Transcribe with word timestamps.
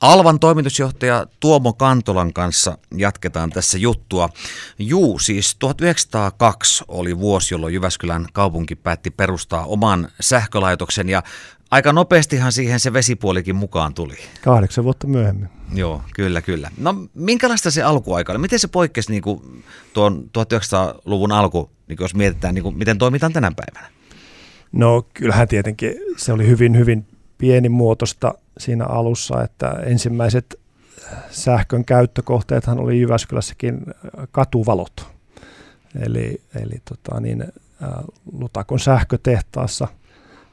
Alvan 0.00 0.40
toimitusjohtaja 0.40 1.26
Tuomo 1.40 1.72
Kantolan 1.72 2.32
kanssa 2.32 2.78
jatketaan 2.96 3.50
tässä 3.50 3.78
juttua. 3.78 4.28
Juu, 4.78 5.18
siis 5.18 5.56
1902 5.58 6.84
oli 6.88 7.18
vuosi, 7.18 7.54
jolloin 7.54 7.74
Jyväskylän 7.74 8.26
kaupunki 8.32 8.74
päätti 8.76 9.10
perustaa 9.10 9.64
oman 9.64 10.08
sähkölaitoksen 10.20 11.08
ja 11.08 11.22
aika 11.70 11.92
nopeastihan 11.92 12.52
siihen 12.52 12.80
se 12.80 12.92
vesipuolikin 12.92 13.56
mukaan 13.56 13.94
tuli. 13.94 14.16
Kahdeksan 14.44 14.84
vuotta 14.84 15.06
myöhemmin. 15.06 15.48
Joo, 15.74 16.02
kyllä, 16.14 16.42
kyllä. 16.42 16.70
No 16.78 16.94
minkälaista 17.14 17.70
se 17.70 17.82
alkuaika 17.82 18.32
oli? 18.32 18.38
Miten 18.38 18.58
se 18.58 18.68
poikkesi 18.68 19.10
niin 19.10 19.22
kuin 19.22 19.64
tuon 19.92 20.30
1900-luvun 20.38 21.32
alku, 21.32 21.70
niin 21.88 21.96
jos 22.00 22.14
mietitään, 22.14 22.54
niin 22.54 22.62
kuin, 22.62 22.78
miten 22.78 22.98
toimitaan 22.98 23.32
tänä 23.32 23.52
päivänä? 23.56 23.92
No 24.72 25.06
kyllähän 25.14 25.48
tietenkin 25.48 25.94
se 26.16 26.32
oli 26.32 26.46
hyvin, 26.46 26.76
hyvin 26.76 27.06
pienimuotoista 27.38 28.34
siinä 28.58 28.84
alussa, 28.84 29.42
että 29.42 29.70
ensimmäiset 29.70 30.60
sähkön 31.30 31.84
käyttökohteethan 31.84 32.78
oli 32.78 33.00
Jyväskylässäkin 33.00 33.86
katuvalot. 34.32 35.06
Eli, 36.00 36.40
eli 36.54 36.82
tota 36.84 37.20
niin, 37.20 37.44
Lutakon 38.32 38.80
sähkötehtaassa, 38.80 39.88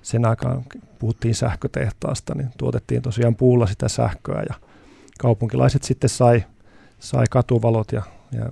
sen 0.01 0.25
aikaan 0.25 0.63
puhuttiin 0.99 1.35
sähkötehtaasta, 1.35 2.35
niin 2.35 2.49
tuotettiin 2.57 3.01
tosiaan 3.01 3.35
puulla 3.35 3.67
sitä 3.67 3.87
sähköä 3.87 4.43
ja 4.49 4.55
kaupunkilaiset 5.19 5.83
sitten 5.83 6.09
sai, 6.09 6.43
sai 6.99 7.25
katuvalot 7.29 7.91
ja, 7.91 8.01
ja 8.31 8.49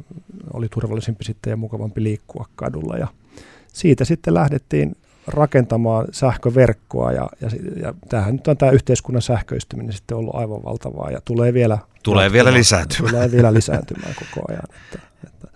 oli 0.53 0.67
turvallisempi 0.69 1.23
sitten 1.23 1.51
ja 1.51 1.57
mukavampi 1.57 2.03
liikkua 2.03 2.45
kadulla. 2.55 2.97
Ja 2.97 3.07
siitä 3.73 4.05
sitten 4.05 4.33
lähdettiin 4.33 4.95
rakentamaan 5.27 6.07
sähköverkkoa 6.11 7.11
ja, 7.11 7.29
ja, 7.41 7.49
ja 7.81 7.93
tämähän 8.09 8.33
nyt 8.33 8.47
on 8.47 8.57
tämä 8.57 8.71
yhteiskunnan 8.71 9.21
sähköistyminen 9.21 9.93
sitten 9.93 10.17
ollut 10.17 10.35
aivan 10.35 10.63
valtavaa 10.63 11.11
ja 11.11 11.21
tulee 11.25 11.53
vielä, 11.53 11.77
tulee 12.03 12.31
vielä 12.31 12.53
lisääntymään. 12.53 13.15
Tulee 13.15 13.31
vielä 13.31 13.53
lisääntymään 13.53 14.15
koko 14.15 14.45
ajan. 14.49 14.63
Että, 14.63 14.99
että 15.27 15.47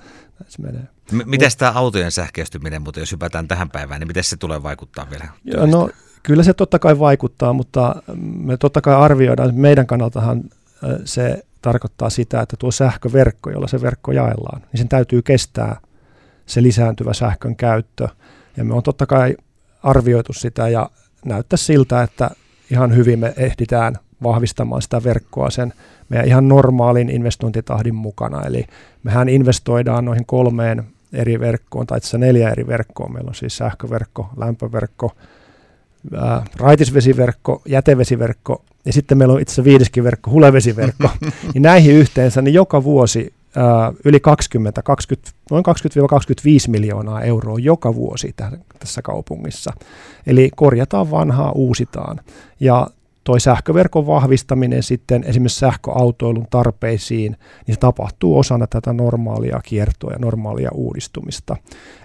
se 0.47 0.61
menee. 0.61 0.81
M- 1.11 1.21
miten 1.25 1.51
tämä 1.57 1.71
autojen 1.71 2.11
sähköistyminen, 2.11 2.81
mutta 2.81 2.99
jos 2.99 3.11
hypätään 3.11 3.47
tähän 3.47 3.69
päivään, 3.69 3.99
niin 3.99 4.07
miten 4.07 4.23
se 4.23 4.37
tulee 4.37 4.63
vaikuttaa 4.63 5.09
vielä? 5.09 5.27
Joo, 5.43 5.65
no, 5.65 5.89
kyllä 6.23 6.43
se 6.43 6.53
totta 6.53 6.79
kai 6.79 6.99
vaikuttaa, 6.99 7.53
mutta 7.53 7.95
me 8.17 8.57
totta 8.57 8.81
kai 8.81 8.95
arvioidaan, 8.95 9.49
että 9.49 9.61
meidän 9.61 9.87
kannaltahan 9.87 10.43
se 11.05 11.43
tarkoittaa 11.61 12.09
sitä, 12.09 12.41
että 12.41 12.55
tuo 12.59 12.71
sähköverkko, 12.71 13.49
jolla 13.49 13.67
se 13.67 13.81
verkko 13.81 14.11
jaellaan, 14.11 14.61
niin 14.61 14.77
sen 14.77 14.89
täytyy 14.89 15.21
kestää 15.21 15.79
se 16.45 16.63
lisääntyvä 16.63 17.13
sähkön 17.13 17.55
käyttö. 17.55 18.07
Ja 18.57 18.63
me 18.63 18.73
on 18.73 18.83
totta 18.83 19.05
kai 19.05 19.37
arvioitu 19.83 20.33
sitä 20.33 20.67
ja 20.67 20.89
näyttää 21.25 21.57
siltä, 21.57 22.03
että 22.03 22.29
ihan 22.71 22.95
hyvin 22.95 23.19
me 23.19 23.33
ehditään 23.37 23.95
vahvistamaan 24.23 24.81
sitä 24.81 25.03
verkkoa 25.03 25.49
sen 25.49 25.73
meidän 26.09 26.27
ihan 26.27 26.47
normaalin 26.47 27.09
investointitahdin 27.09 27.95
mukana. 27.95 28.41
Eli 28.41 28.65
mehän 29.03 29.29
investoidaan 29.29 30.05
noihin 30.05 30.25
kolmeen 30.25 30.83
eri 31.13 31.39
verkkoon, 31.39 31.87
tai 31.87 31.97
itse 31.97 32.17
neljä 32.17 32.49
eri 32.49 32.67
verkkoa. 32.67 33.09
Meillä 33.09 33.29
on 33.29 33.35
siis 33.35 33.57
sähköverkko, 33.57 34.29
lämpöverkko, 34.37 35.11
ää, 36.15 36.45
raitisvesiverkko, 36.55 37.61
jätevesiverkko 37.65 38.63
ja 38.85 38.93
sitten 38.93 39.17
meillä 39.17 39.33
on 39.33 39.41
itse 39.41 39.63
viideskin 39.63 40.03
verkko, 40.03 40.31
hulevesiverkko. 40.31 41.09
niin 41.53 41.61
näihin 41.61 41.95
yhteensä 41.95 42.41
niin 42.41 42.53
joka 42.53 42.83
vuosi 42.83 43.33
yli 44.05 44.19
20, 44.19 44.81
20 44.81 45.31
noin 45.51 45.63
20-25 45.65 46.71
miljoonaa 46.71 47.21
euroa 47.21 47.59
joka 47.59 47.95
vuosi 47.95 48.35
tässä 48.79 49.01
kaupungissa. 49.01 49.73
Eli 50.27 50.49
korjataan 50.55 51.11
vanhaa, 51.11 51.51
uusitaan. 51.51 52.19
Ja 52.59 52.87
toi 53.27 53.39
sähköverkon 53.39 54.07
vahvistaminen 54.07 54.83
sitten 54.83 55.23
esimerkiksi 55.23 55.59
sähköautoilun 55.59 56.47
tarpeisiin, 56.49 57.37
niin 57.67 57.75
se 57.75 57.79
tapahtuu 57.79 58.39
osana 58.39 58.67
tätä 58.67 58.93
normaalia 58.93 59.59
kiertoa 59.63 60.11
ja 60.11 60.19
normaalia 60.19 60.69
uudistumista. 60.73 61.57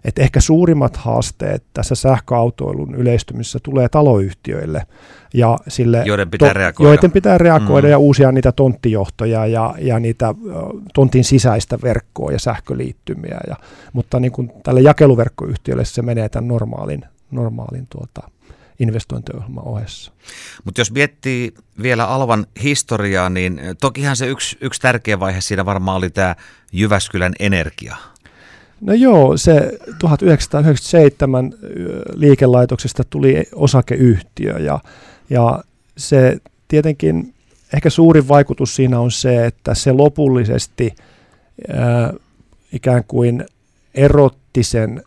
Et 0.05 0.19
ehkä 0.19 0.41
suurimmat 0.41 0.97
haasteet 0.97 1.65
tässä 1.75 1.95
sähköautoilun 1.95 2.95
yleistymisessä 2.95 3.59
tulee 3.63 3.89
taloyhtiöille, 3.89 4.83
ja 5.35 5.59
sille 5.69 6.03
joiden 6.07 6.31
pitää 6.31 6.49
to, 6.49 6.55
reagoida, 6.55 6.91
joiden 6.91 7.13
pitää 7.13 7.39
reagoida 7.39 7.87
mm. 7.87 7.91
ja 7.91 7.99
uusia 7.99 8.33
niitä 8.33 8.53
tonttijohtoja 8.53 9.47
ja, 9.47 9.75
ja 9.79 9.99
niitä 9.99 10.35
tontin 10.95 11.25
sisäistä 11.25 11.79
verkkoa 11.83 12.33
ja 12.33 12.39
sähköliittymiä. 12.39 13.41
Ja, 13.49 13.57
mutta 13.93 14.21
niin 14.21 14.33
kuin 14.33 14.53
tälle 14.63 14.81
jakeluverkkoyhtiölle 14.81 15.85
se 15.85 16.03
menee 16.03 16.29
tämän 16.29 16.49
normaalin, 16.49 17.05
normaalin 17.31 17.87
tuota, 17.91 18.31
investointiohjelman 18.83 19.65
ohessa. 19.65 20.13
Mutta 20.65 20.81
jos 20.81 20.93
miettii 20.93 21.55
vielä 21.83 22.07
Alvan 22.07 22.47
historiaa, 22.63 23.31
niin 23.31 23.61
tokihan 23.81 24.17
se 24.17 24.27
yksi, 24.27 24.59
yksi 24.61 24.81
tärkeä 24.81 25.21
vaihe 25.21 25.41
siinä 25.41 25.65
varmaan 25.65 25.97
oli 25.97 26.11
tämä 26.11 26.37
Jyväskylän 26.73 27.33
energia. 27.39 27.97
No 28.81 28.93
joo, 28.93 29.37
se 29.37 29.79
1997 29.99 31.55
liikelaitoksesta 32.15 33.05
tuli 33.11 33.45
osakeyhtiö 33.55 34.59
ja, 34.59 34.81
ja 35.31 35.65
se 35.97 36.39
tietenkin 36.69 37.35
ehkä 37.75 37.91
suurin 37.91 38.29
vaikutus 38.29 38.77
siinä 38.77 39.01
on 39.01 39.11
se, 39.11 39.47
että 39.47 39.75
se 39.75 39.93
lopullisesti 39.93 40.95
äh, 41.71 42.11
ikään 42.73 43.05
kuin 43.05 43.45
erotti 43.95 44.63
sen 44.63 45.03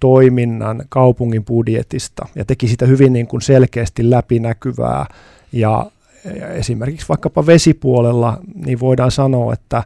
toiminnan 0.00 0.82
kaupungin 0.88 1.44
budjetista 1.44 2.28
ja 2.34 2.44
teki 2.44 2.68
sitä 2.68 2.86
hyvin 2.86 3.12
niin 3.12 3.26
kuin 3.26 3.42
selkeästi 3.42 4.10
läpinäkyvää. 4.10 5.06
Ja, 5.52 5.90
esimerkiksi 6.54 7.08
vaikkapa 7.08 7.46
vesipuolella 7.46 8.38
niin 8.54 8.80
voidaan 8.80 9.10
sanoa, 9.10 9.52
että 9.52 9.82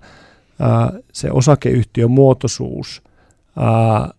se 1.12 1.30
osakeyhtiön 1.30 2.10
muotoisuus 2.10 3.02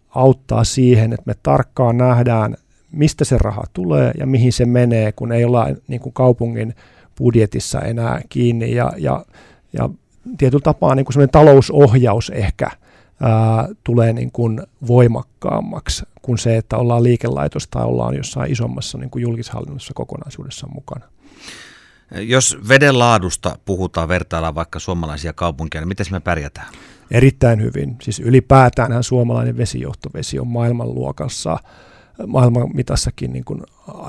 auttaa 0.10 0.64
siihen, 0.64 1.14
että 1.14 1.24
me 1.26 1.36
tarkkaan 1.44 1.98
nähdään, 1.98 2.56
mistä 2.92 3.26
se 3.26 3.38
raha 3.38 3.64
tulee 3.74 4.12
ja 4.18 4.26
mihin 4.26 4.54
se 4.54 4.66
menee, 4.66 5.12
kun 5.12 5.32
ei 5.32 5.46
olla 5.46 5.68
niin 5.88 6.02
kuin 6.02 6.14
kaupungin 6.14 6.76
budjetissa 7.18 7.82
enää 7.82 8.22
kiinni. 8.30 8.76
Ja, 8.76 8.94
ja, 8.98 9.26
ja 9.74 9.90
tietyllä 10.38 10.64
tapaa 10.64 10.96
niin 10.96 11.06
kuin 11.06 11.30
talousohjaus 11.30 12.30
ehkä– 12.30 12.70
ää, 13.22 13.68
tulee 13.84 14.14
niin 14.14 14.31
kuin 14.31 14.62
voimakkaammaksi 14.88 16.06
kuin 16.22 16.38
se, 16.38 16.58
että 16.58 16.78
ollaan 16.78 17.03
liikelaitos 17.03 17.68
tai 17.68 17.86
ollaan 17.86 18.16
jossain 18.16 18.52
isommassa 18.52 18.98
niin 18.98 19.09
kuin 19.09 19.22
julkishallinnossa 19.22 19.94
kokonaisuudessa 19.94 20.68
mukana. 20.68 21.06
Jos 22.12 22.58
veden 22.70 23.00
laadusta 23.00 23.58
puhutaan, 23.66 24.08
vertaillaan 24.08 24.56
vaikka 24.56 24.80
suomalaisia 24.80 25.34
kaupunkeja, 25.34 25.81
niin 25.81 25.88
miten 25.88 26.06
me 26.12 26.20
pärjätään? 26.20 26.68
Erittäin 27.12 27.62
hyvin. 27.62 27.96
Siis 28.02 28.20
ylipäätään 28.20 29.03
suomalainen 29.03 29.58
vesijohtovesi 29.58 30.40
on 30.40 30.47
maailmanluokassa, 30.47 31.58
maailman 32.28 32.76
mitassakin 32.76 33.34
niin 33.34 33.46
kuin 33.46 33.62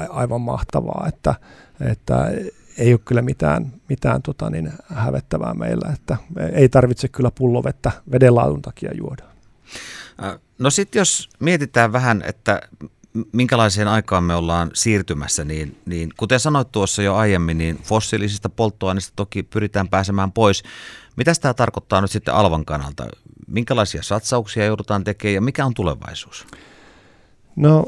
aivan 0.09 0.41
mahtavaa, 0.41 1.05
että, 1.09 1.35
että 1.81 2.31
ei 2.79 2.93
ole 2.93 3.01
kyllä 3.05 3.23
mitään, 3.23 3.73
mitään 3.89 4.23
tota 4.23 4.51
niin, 4.51 4.73
hävettävää 4.95 5.55
meillä, 5.55 5.93
että 5.95 6.17
ei 6.53 6.69
tarvitse 6.69 7.09
kyllä 7.09 7.31
pullovettä 7.31 7.93
vedenlaadun 8.13 8.63
takia 8.63 8.91
juoda. 8.95 9.25
No 10.59 10.71
sitten 10.71 11.01
jos 11.01 11.29
mietitään 11.41 11.93
vähän, 11.93 12.23
että 12.27 12.61
minkälaiseen 13.33 13.89
aikaan 13.89 14.25
me 14.25 14.35
ollaan 14.35 14.71
siirtymässä, 14.75 15.45
niin, 15.45 15.81
niin 15.87 16.11
kuten 16.17 16.41
sanoit 16.41 16.73
tuossa 16.73 17.03
jo 17.03 17.15
aiemmin, 17.15 17.59
niin 17.59 17.79
fossiilisista 17.83 18.49
polttoaineista 18.49 19.13
toki 19.17 19.43
pyritään 19.43 19.89
pääsemään 19.89 20.33
pois. 20.33 20.63
Mitä 21.17 21.33
tämä 21.41 21.55
tarkoittaa 21.55 22.01
nyt 22.01 22.11
sitten 22.11 22.35
Alvan 22.35 22.65
kannalta? 22.65 23.07
Minkälaisia 23.47 24.03
satsauksia 24.03 24.65
joudutaan 24.65 25.05
tekemään 25.05 25.35
ja 25.35 25.41
mikä 25.41 25.67
on 25.67 25.75
tulevaisuus? 25.75 26.47
No 27.57 27.85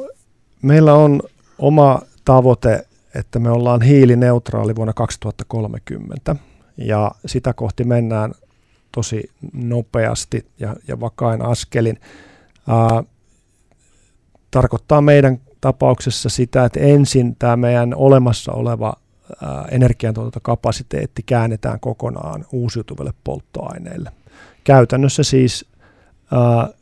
meillä 0.62 0.94
on 0.94 1.22
oma 1.58 2.00
tavoite 2.24 2.87
että 3.14 3.38
me 3.38 3.50
ollaan 3.50 3.82
hiilineutraali 3.82 4.76
vuonna 4.76 4.92
2030 4.92 6.36
ja 6.76 7.10
sitä 7.26 7.52
kohti 7.52 7.84
mennään 7.84 8.34
tosi 8.92 9.30
nopeasti 9.52 10.46
ja, 10.60 10.76
ja 10.88 11.00
vakain 11.00 11.42
askelin. 11.42 12.00
Ää, 12.68 13.04
tarkoittaa 14.50 15.00
meidän 15.00 15.40
tapauksessa 15.60 16.28
sitä, 16.28 16.64
että 16.64 16.80
ensin 16.80 17.36
tämä 17.38 17.56
meidän 17.56 17.94
olemassa 17.94 18.52
oleva 18.52 18.94
energiantuotantokapasiteetti 19.70 21.22
käännetään 21.22 21.80
kokonaan 21.80 22.44
uusiutuville 22.52 23.12
polttoaineille. 23.24 24.12
Käytännössä 24.64 25.22
siis 25.22 25.66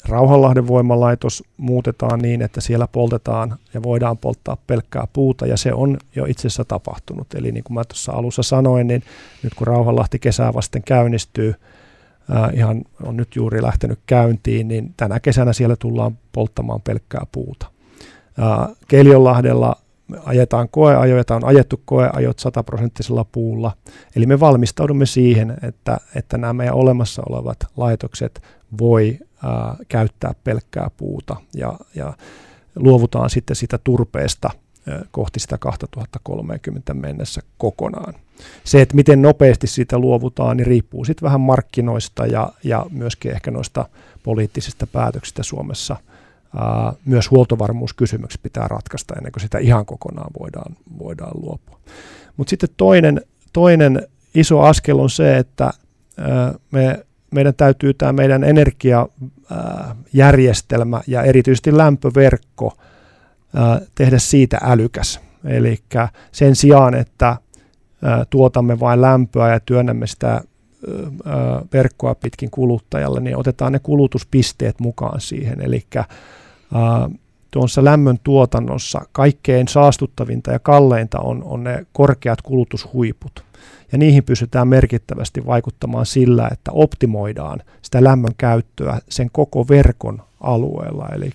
Rauhanlahden 0.09 0.67
voimalaitos 0.67 1.45
muutetaan 1.57 2.19
niin, 2.21 2.43
että 2.43 2.61
siellä 2.61 2.87
poltetaan 2.87 3.57
ja 3.75 3.83
voidaan 3.83 4.19
polttaa 4.19 4.57
pelkkää 4.67 5.07
puuta 5.13 5.47
ja 5.47 5.57
se 5.57 5.73
on 5.73 5.99
jo 6.17 6.25
itse 6.25 6.41
asiassa 6.41 6.65
tapahtunut. 6.65 7.35
Eli 7.35 7.53
niin 7.53 7.65
kuin 7.65 7.75
mä 7.75 7.85
tuossa 7.85 8.13
alussa 8.13 8.43
sanoin, 8.43 8.87
niin 8.87 9.03
nyt 9.43 9.55
kun 9.55 9.67
Rauhanlahti 9.67 10.19
kesää 10.19 10.55
vasten 10.55 10.83
käynnistyy, 10.83 11.55
ihan 12.55 12.83
on 13.03 13.17
nyt 13.17 13.37
juuri 13.37 13.63
lähtenyt 13.63 13.99
käyntiin, 14.07 14.69
niin 14.69 14.95
tänä 14.97 15.21
kesänä 15.21 15.53
siellä 15.53 15.77
tullaan 15.77 16.19
polttamaan 16.33 16.81
pelkkää 16.83 17.27
puuta. 17.33 17.67
Keljonlahdella 18.89 19.77
ajetaan 20.25 20.69
koeajoja, 20.69 21.25
on 21.31 21.45
ajettu 21.45 21.83
koeajot 21.85 22.39
sataprosenttisella 22.39 23.25
puulla. 23.33 23.73
Eli 24.17 24.27
me 24.27 24.41
valmistaudumme 24.41 25.07
siihen, 25.07 25.57
että, 25.63 25.99
että 26.15 26.39
nämä 26.39 26.53
meidän 26.53 26.75
olemassa 26.75 27.23
olevat 27.29 27.59
laitokset 27.77 28.43
voi 28.79 29.19
ää, 29.43 29.77
käyttää 29.89 30.35
pelkkää 30.45 30.91
puuta 30.97 31.37
ja, 31.55 31.79
ja 31.95 32.13
luovutaan 32.77 33.31
sitten 33.31 33.57
sitä 33.57 33.79
turpeesta 33.85 34.51
kohti 35.11 35.41
sitä 35.41 35.59
2030 35.59 36.95
mennessä 36.95 37.41
kokonaan. 37.59 38.15
Se, 38.65 38.83
että 38.83 38.95
miten 38.95 39.23
nopeasti 39.23 39.67
siitä 39.67 39.99
luovutaan, 39.99 40.57
niin 40.57 40.67
riippuu 40.67 41.05
sitten 41.05 41.27
vähän 41.27 41.41
markkinoista 41.41 42.27
ja, 42.27 42.53
ja 42.65 42.87
myöskin 42.91 43.33
ehkä 43.33 43.51
noista 43.51 43.89
poliittisista 44.23 44.87
päätöksistä 44.87 45.43
Suomessa. 45.43 45.97
Myös 47.05 47.31
huoltovarmuuskysymykset 47.31 48.43
pitää 48.43 48.69
ratkaista 48.69 49.15
ennen 49.17 49.33
kuin 49.33 49.43
sitä 49.43 49.59
ihan 49.59 49.87
kokonaan 49.87 50.31
voidaan, 50.41 50.77
voidaan 50.99 51.43
luopua. 51.43 51.81
Mutta 52.37 52.51
sitten 52.51 52.69
toinen, 52.77 53.21
toinen 53.53 54.07
iso 54.35 54.61
askel 54.61 54.99
on 54.99 55.11
se, 55.11 55.37
että 55.37 55.73
me 56.73 57.07
meidän 57.31 57.55
täytyy 57.55 57.95
tämä 57.95 58.13
meidän 58.13 58.45
energiajärjestelmä 58.45 61.01
ja 61.07 61.23
erityisesti 61.23 61.77
lämpöverkko 61.77 62.73
tehdä 63.95 64.19
siitä 64.19 64.59
älykäs. 64.63 65.21
Eli 65.45 65.79
sen 66.33 66.57
sijaan, 66.57 66.95
että 66.95 67.37
tuotamme 68.31 68.81
vain 68.81 69.01
lämpöä 69.01 69.53
ja 69.53 69.61
työnnämme 69.61 70.07
sitä 70.07 70.41
verkkoa 71.73 72.15
pitkin 72.15 72.51
kuluttajalle, 72.51 73.21
niin 73.21 73.37
otetaan 73.37 73.73
ne 73.73 73.79
kulutuspisteet 73.79 74.81
mukaan 74.81 75.21
siihen. 75.21 75.61
Eli 75.61 75.87
tuossa 77.51 77.85
lämmön 77.85 78.19
tuotannossa 78.25 79.01
kaikkein 79.13 79.69
saastuttavinta 79.69 80.53
ja 80.53 80.59
kalleinta 80.59 81.19
on, 81.19 81.45
on 81.45 81.65
ne 81.65 81.87
korkeat 81.93 82.43
kulutushuiput 82.43 83.45
ja 83.93 83.99
niihin 83.99 84.25
pystytään 84.25 84.69
merkittävästi 84.69 85.47
vaikuttamaan 85.47 86.07
sillä, 86.07 86.49
että 86.53 86.73
optimoidaan 86.73 87.63
sitä 87.83 88.05
lämmön 88.05 88.35
käyttöä 88.39 88.99
sen 89.09 89.29
koko 89.33 89.69
verkon 89.69 90.23
alueella. 90.41 91.09
Eli 91.09 91.31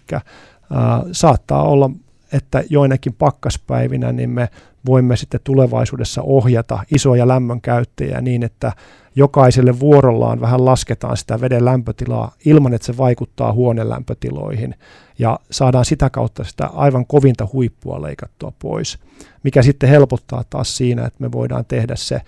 saattaa 1.12 1.64
olla, 1.64 1.90
että 2.34 2.64
joinakin 2.70 3.14
pakkaspäivinä 3.14 4.12
niin 4.12 4.30
me 4.30 4.50
voimme 4.86 5.16
sitten 5.16 5.40
tulevaisuudessa 5.44 6.22
ohjata 6.22 6.80
isoja 6.96 7.28
lämmön 7.28 7.62
käyttäjiä 7.62 8.22
niin, 8.22 8.44
että 8.44 8.72
jokaiselle 9.16 9.80
vuorollaan 9.80 10.42
vähän 10.42 10.66
lasketaan 10.66 11.18
sitä 11.18 11.42
veden 11.42 11.66
lämpötilaa 11.66 12.36
ilman, 12.46 12.74
että 12.74 12.86
se 12.86 12.98
vaikuttaa 12.98 13.54
huoneen 13.54 13.90
lämpötiloihin 13.90 14.76
ja 15.20 15.40
saadaan 15.52 15.86
sitä 15.86 16.10
kautta 16.10 16.44
sitä 16.44 16.66
aivan 16.66 17.06
kovinta 17.06 17.48
huippua 17.54 18.02
leikattua 18.02 18.54
pois, 18.60 19.00
mikä 19.44 19.62
sitten 19.62 19.90
helpottaa 19.90 20.44
taas 20.50 20.78
siinä, 20.78 21.06
että 21.06 21.18
me 21.20 21.32
voidaan 21.32 21.66
tehdä 21.66 21.96
se 21.96 22.22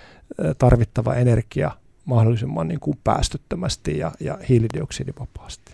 tarvittava 0.57 1.13
energia 1.13 1.71
mahdollisimman 2.05 2.67
niin 2.67 2.79
kuin 2.79 2.97
päästöttömästi 3.03 3.97
ja, 3.97 4.11
ja 4.19 4.37
hiilidioksidivapaasti. 4.49 5.71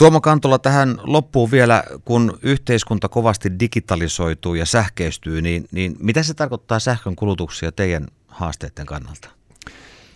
Tuomo 0.00 0.20
Kantola 0.20 0.58
tähän 0.58 0.98
loppuun 1.02 1.50
vielä, 1.50 1.84
kun 2.04 2.38
yhteiskunta 2.42 3.08
kovasti 3.08 3.60
digitalisoituu 3.60 4.54
ja 4.54 4.66
sähköistyy, 4.66 5.42
niin, 5.42 5.64
niin 5.72 5.96
mitä 5.98 6.22
se 6.22 6.34
tarkoittaa 6.34 6.78
sähkön 6.78 7.16
kulutuksia 7.16 7.72
teidän 7.72 8.06
haasteiden 8.28 8.86
kannalta? 8.86 9.28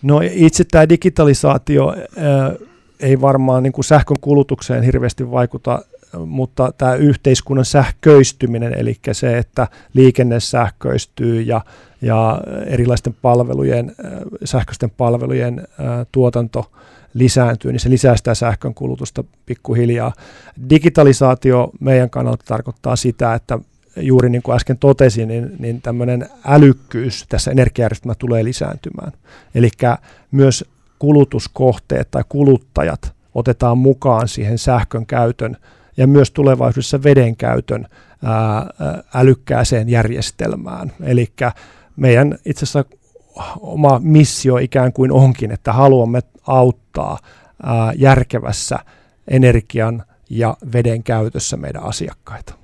No 0.01 0.21
itse 0.31 0.63
tämä 0.63 0.89
digitalisaatio 0.89 1.89
äh, 1.93 2.67
ei 2.99 3.21
varmaan 3.21 3.63
niin 3.63 3.73
kuin 3.73 3.85
sähkön 3.85 4.19
kulutukseen 4.21 4.83
hirveästi 4.83 5.31
vaikuta, 5.31 5.81
mutta 6.25 6.73
tämä 6.77 6.95
yhteiskunnan 6.95 7.65
sähköistyminen, 7.65 8.73
eli 8.73 8.99
se, 9.11 9.37
että 9.37 9.67
liikenne 9.93 10.39
sähköistyy 10.39 11.41
ja, 11.41 11.61
ja 12.01 12.41
erilaisten 12.65 13.15
palvelujen, 13.21 13.95
äh, 14.05 14.11
sähköisten 14.43 14.89
palvelujen 14.89 15.59
äh, 15.59 16.05
tuotanto 16.11 16.71
lisääntyy, 17.15 17.71
niin 17.71 17.79
se 17.79 17.89
lisää 17.89 18.17
sitä 18.17 18.35
sähkön 18.35 18.73
kulutusta 18.73 19.23
pikkuhiljaa. 19.45 20.13
Digitalisaatio 20.69 21.71
meidän 21.79 22.09
kannalta 22.09 22.45
tarkoittaa 22.47 22.95
sitä, 22.95 23.33
että 23.33 23.59
juuri 23.97 24.29
niin 24.29 24.41
kuin 24.41 24.55
äsken 24.55 24.77
totesin, 24.77 25.27
niin, 25.27 25.51
niin 25.59 25.81
tämmöinen 25.81 26.29
älykkyys 26.45 27.25
tässä 27.29 27.51
energiajärjestelmässä 27.51 28.19
tulee 28.19 28.43
lisääntymään. 28.43 29.11
Eli 29.55 29.69
myös 30.31 30.65
kulutuskohteet 30.99 32.11
tai 32.11 32.23
kuluttajat 32.29 33.13
otetaan 33.35 33.77
mukaan 33.77 34.27
siihen 34.27 34.57
sähkön 34.57 35.05
käytön 35.05 35.57
ja 35.97 36.07
myös 36.07 36.31
tulevaisuudessa 36.31 37.03
veden 37.03 37.35
käytön 37.35 37.87
ää, 38.23 38.69
älykkääseen 39.13 39.89
järjestelmään. 39.89 40.91
Eli 41.03 41.27
meidän 41.95 42.37
itse 42.45 42.63
asiassa 42.65 42.85
oma 43.59 43.99
missio 44.03 44.57
ikään 44.57 44.93
kuin 44.93 45.11
onkin, 45.11 45.51
että 45.51 45.73
haluamme 45.73 46.21
auttaa 46.47 47.17
järkevässä 47.95 48.79
energian 49.27 50.03
ja 50.29 50.57
veden 50.73 51.03
käytössä 51.03 51.57
meidän 51.57 51.83
asiakkaita. 51.83 52.55